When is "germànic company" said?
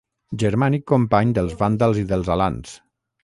0.43-1.35